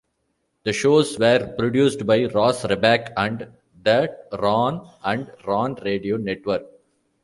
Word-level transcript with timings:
The 0.63 0.73
shows 0.73 1.19
were 1.19 1.53
produced 1.59 2.07
by 2.07 2.25
Ross 2.25 2.63
Reback 2.63 3.13
and 3.15 3.49
The 3.83 4.17
Ron 4.33 4.89
and 5.03 5.31
Ron 5.45 5.75
Radio 5.75 6.17
Network. 6.17 6.63